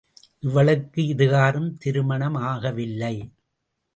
[0.39, 3.15] இவளுக்கு இதுகாறும் திருமணம் ஆக வில்லை.